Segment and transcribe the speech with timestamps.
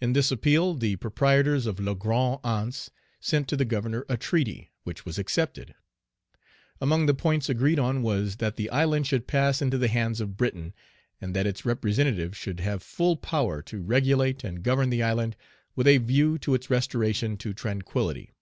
[0.00, 4.72] In this appeal, the proprietors of La Grande Anse sent to the governor a treaty,
[4.84, 5.74] which was accepted.
[6.80, 10.38] Among the points agreed on was that the island should pass into the hands of
[10.38, 10.72] Britain,
[11.20, 15.36] and that its representative should have full power to regulate and govern the island
[15.76, 18.32] with a view to its restoration to tranquillity.